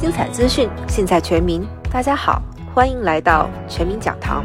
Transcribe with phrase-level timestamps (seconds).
[0.00, 1.66] 精彩资讯，尽在全民。
[1.90, 2.40] 大家好，
[2.72, 4.44] 欢迎来到全民讲堂。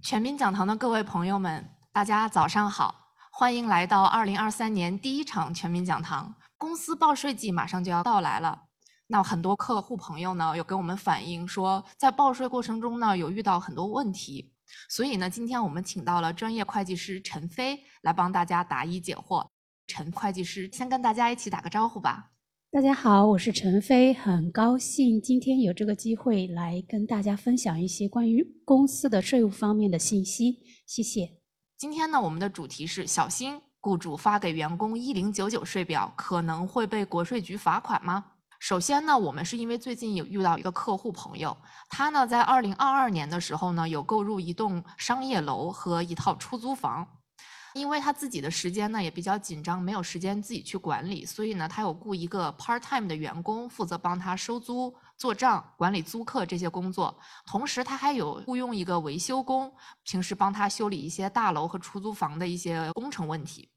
[0.00, 2.94] 全民讲堂的各位朋友们，大家早上好，
[3.32, 6.32] 欢迎来到二零二三年第一场全民讲堂。
[6.56, 8.56] 公司报税季马上就要到来了，
[9.08, 14.52] 那很多客户朋友呢，有跟我们反映说，在报税过程中呢，有遇到很多问题，
[14.88, 19.48] 所以呢，今天我们请到了专业会计师陈飞来帮大家答疑解惑。
[19.88, 22.28] 陈会计师，先跟大家一起打个招呼吧。
[22.74, 30.60] 大家好，我是陈飞，很高兴今天有这个机会来跟大家分享一些关于公司的税务方面的信息。
[30.86, 31.34] 谢谢。
[31.76, 38.24] 今天呢，我们的主题是小心雇主发给员工一零九九税表可能会被国税局罚款吗？
[38.58, 41.54] 首先呢，我们是因为最近有遇到一个客户朋友，
[41.90, 47.06] 他呢在二零二二年的时候呢有购入一栋商业楼和一套出租房。
[47.74, 57.18] 因为他自己的时间呢也比较紧张，没有时间自己去管理，所以呢，他有雇一个 part time 的员工负责帮他收租、做账、管理租客这些工作。
[57.46, 63.68] 同时，他还有雇佣一个维修工，平时帮他修理一些大楼和出租房的一些工程问题。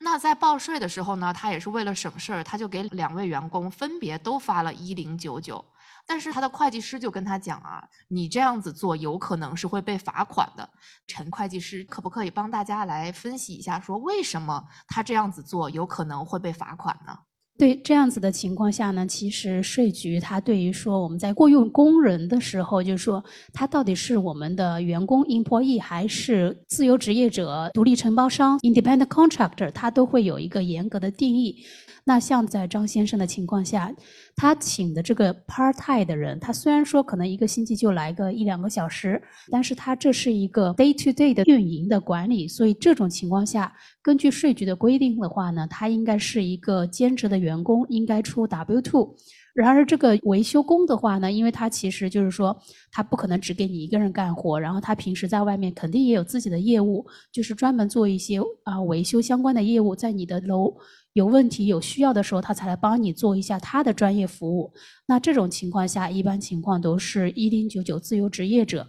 [0.00, 5.64] 那在报税的时候呢，他也是为了省事儿，他就给两位员工分别都发了一零九九。
[6.06, 10.68] 但是他的会计师就跟他讲啊，你这样子做有可能是会被罚款的。
[11.06, 17.18] 陈会计师可不可以帮大家来分析一下，说为什么他这样子做有可能会被罚款呢？
[17.56, 31.64] 对这样子的情况下呢，其实税局它对于说我们在雇佣工人的时候，就是说他到底是我们的员工 employee 还是自由职业者、独立承包商 independent contractor，它都会有一个严格的定义。
[32.06, 33.90] 那像在张先生的情况下，
[34.36, 43.72] 他请的这个 part time 的人，他虽然说可能一个星期就来个一两个小时，但是他这是一个 day to day 的运营的管理，所以这种情况下，
[44.04, 49.16] 根据税局的规定的话呢，他应该是一个兼职的员工，应该出 W two。
[49.54, 52.54] 然而这个维修工的话呢，因为他其实就是说，
[52.92, 60.76] 他不可能只给你一个人干活，然后他平时在外面肯定也有自己的业务，就是专门做一些啊维修相关的业务，在你的楼。
[61.14, 64.70] 有问题有需要的时候，他才来帮你做一下他的专业服务。
[65.06, 68.86] 那这种情况下，一般情况都是一零九九自由职业者。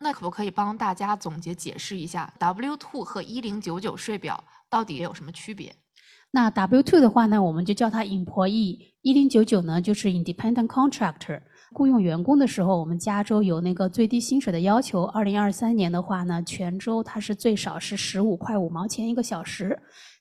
[0.00, 5.74] 那可不可以帮大家总结解释一下 W two 和一零九九税表到底有什么区别？
[6.30, 11.40] 那 W two 的话呢，我们就叫它 employee；一零九九呢，就是 independent contractor。
[11.72, 15.04] 雇佣员工的时候，我们加州有那个最低薪水的要求。
[15.04, 19.78] 二零二三年的话呢，全州它是最少是十五块五毛钱一个小时。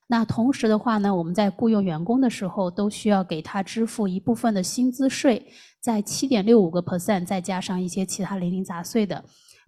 [0.10, 5.46] 那同时的话呢，我们在雇佣员工的时候，都需要给他支付一部分的薪资税，
[5.82, 9.24] 在七点六五个 percent，再加上一些其他零零杂碎的，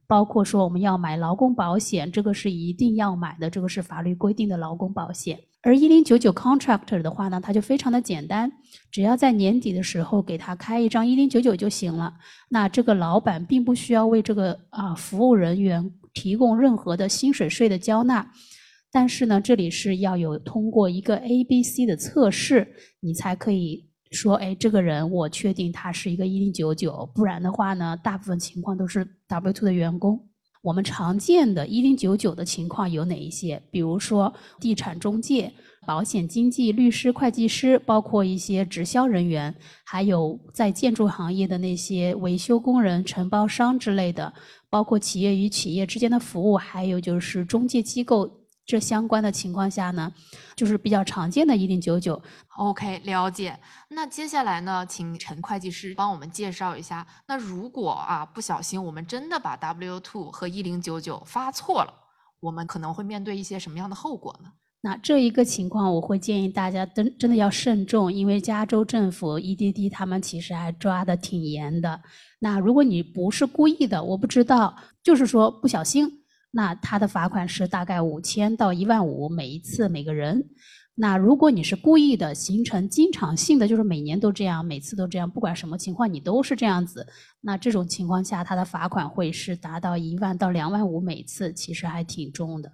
[0.09, 5.39] 包括说我们要买劳工保险，这个是一定要买的，这个是法律规定的劳工保险。
[5.61, 8.51] 而一零九九 contractor 的话呢，它就非常的简单，
[8.89, 12.15] 只要在年底的时候给他开一张一零九九就行了。
[12.49, 18.31] 那这个老板并不需要为这个啊服务人员提供任何的薪水税的交纳。
[18.91, 22.67] 但是呢，这里是要有通过一个 A、B、C 的测试，
[23.01, 30.19] 你才可以说，哎，这个人我确定他是一个一零九九，不然的话呢，大部分情况都是 W two 的员工。
[30.61, 33.61] 我们常见的一零九九的情况有哪一些？
[33.71, 35.53] 比如说地产中介、
[35.87, 39.55] 保险经纪、律师、会计师，包括一些直销人员，
[39.85, 44.33] 还有在建筑行业的那些维修工人、承包商之类的，
[44.69, 48.38] 包括企业与企业之间的服务，还有就是中介机构。
[48.69, 50.13] 这相关的情况下呢，
[50.55, 52.21] 就是比较常见的一零九九。
[52.55, 53.59] OK，了解。
[53.89, 57.07] 那接下来呢，请陈会计师帮我们介绍一下。
[57.27, 61.91] 那如果啊不小心我们真的把 W two 和一零九九发错了，
[62.39, 64.51] 我们可能会面对一些什么样的后果呢？
[64.81, 71.99] 那这一个情况，我会建议大家真真的要慎重，因为加州政府 EDD 他们其实还抓的挺严的。
[72.37, 76.18] 那如果你不是故意的，我不知道，就是说不小心。
[76.51, 80.49] 那他的罚款是大概五千到一万五每一次每个人。
[80.95, 87.07] 那如果你是故意的，形成经常性的，就是每年都这样，每次都这样，不管什么情况你都是这样子，
[87.39, 92.73] 那这种情况下他的罚款会是达到一万到两万五每次，其实还挺重的。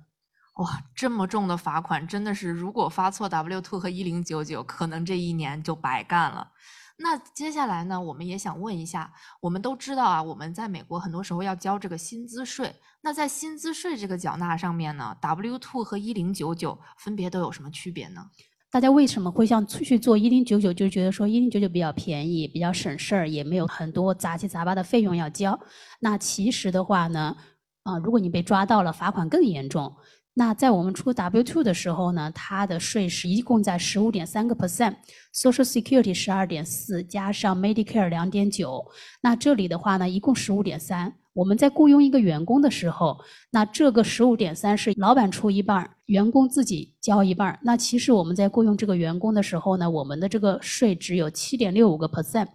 [0.56, 6.48] 哇，这么重的罚款，真的是如果发错 W two 和一零九九，可能这一年就白干了。
[6.98, 9.12] 那接下来呢，我们也想问一下，
[9.42, 12.74] 我们都知道啊，我们在美国很多时候要交这个薪资税。
[13.02, 18.26] 那在薪资税这个缴纳上面呢，W two 和一零九九分别都有什么区别呢？
[18.72, 20.74] 大家为什么会想去做一零九九？
[20.74, 25.58] 就觉得说一零九九比较便宜，比较省事儿，也没有很多杂七杂八的费用要交。
[26.00, 27.36] 那其实的话呢，
[27.84, 29.96] 啊，如果你被抓到了，罚款更严重。
[30.38, 38.86] 那在我们出 W two 的时候呢，它的税是一共在十五点三个 percent，Social Security 十二点四，加上 Medicare 两点九，
[39.22, 41.14] 那这里的话呢，一共十五点三。
[41.32, 43.18] 我们在雇佣一个员工的时候，
[43.52, 47.58] 那这个十五点三是老板出一半，员工自己交一半。
[47.64, 52.48] 那其实我们在雇佣这个员工的时候呢，我们的这个税只有七点六五个 percent。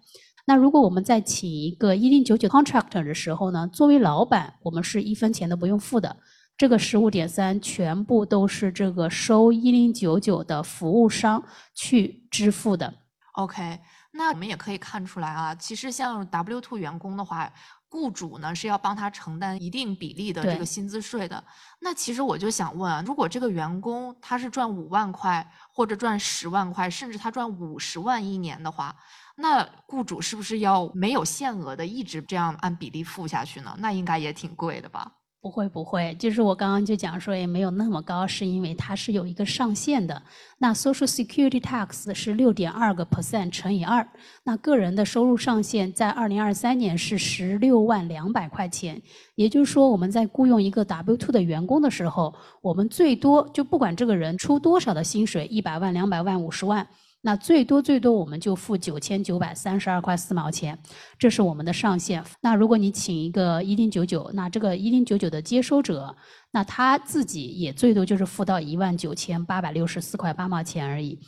[0.47, 6.15] 那如果我们在请一个一零九九 contractor 的时候呢，作为老板，我们是一分钱都不用付的。
[6.61, 11.43] 这个十五点三全部都是这个收一零九九的服务商
[11.75, 12.93] 去支付的。
[13.33, 13.81] OK，
[14.11, 17.51] 那我们也可以看出来啊，其实像 W two 员工的话，
[17.89, 21.43] 雇主呢是要帮他承担一定比例的这个薪资税的。
[21.81, 28.95] 那其实我就想问啊，如果这个员工他是赚五万块，或者赚十万块，甚至他赚五十万一年的话，
[29.37, 33.75] 那雇主是不是要没有限额的一直这样按比例付下去呢？
[33.79, 35.11] 那应该也挺贵的吧？
[35.43, 40.21] 不会不会，就是我刚刚就讲说也没有那么高，是因为它是有一个上限的。
[40.59, 44.07] 那 Social Security Tax 是六点二个 percent 乘以二，
[44.45, 49.01] 那个人的收入上限在二零二三年是十六万两百块钱。
[49.35, 56.87] 也就是说，我们在雇佣一个 W two 的员工的时候，我们最多就不管这个人出多少的薪水，一百万、两百万、五十万。
[57.23, 60.79] 那最多最多我们就付九千九百三十二块四毛钱，
[61.19, 62.25] 这是我们的上限。
[62.41, 66.17] 那如果你请一个一零九九，那这个一零九九的接收者，
[66.51, 71.19] 那他自己也最多就是付到一万九千八百六十四块八毛钱而已，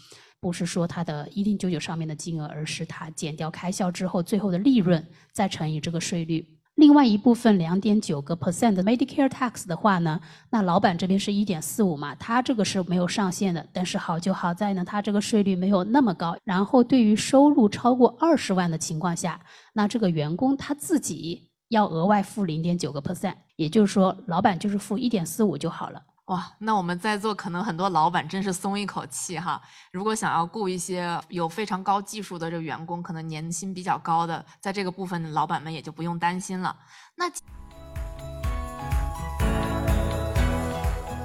[0.40, 6.46] 不是说他的一零九九上面的金额，而是他减掉开销之后最后的利润再乘以这个税率。
[6.76, 10.18] 另外一部分两点九个 percent 的 Medicare tax 的话呢，
[10.50, 13.64] 那老板这边是一点四五嘛，他这个是没有上限的。
[13.72, 16.34] 但是好就好在呢，他这个税率没有那么高。
[16.44, 19.38] 然后对于收入超过二十万的情况下，
[19.74, 26.02] 那这个员工他自己要额外付零点九个 percent，也就是说，老板就是付一点四五就好了。
[26.32, 29.60] 哇，那我们在座可能很多老板真是松一口气哈。
[29.90, 36.74] 如果想要雇一些有非常高技术的这个员工，可能年薪比较高的，在这个部分老板们也就不用担心了。
[37.16, 37.28] 那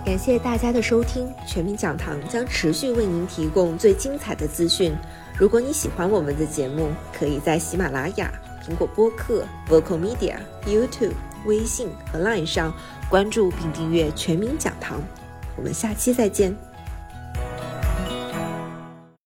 [0.03, 4.93] 感谢大家的收听，全民讲堂将持续为您提供最精彩的资讯。
[5.39, 8.29] 如果你喜欢我们的节目，可以在喜马拉雅、
[8.61, 11.13] 苹果播客、Vocal Media、YouTube、
[11.47, 12.71] 微信和 Line 上。
[13.09, 15.01] 关注并订阅全民讲堂，
[15.55, 16.53] 我们下期再见。